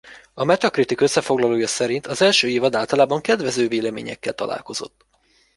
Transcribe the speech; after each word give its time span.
A 0.33 0.43
Metacritic 0.43 1.01
összefoglalója 1.01 1.67
szerint 1.67 2.07
az 2.07 2.21
első 2.21 2.47
évad 2.47 2.75
általában 2.75 3.21
kedvező 3.21 3.67
véleményekkel 3.67 4.33
találkozott. 4.33 5.05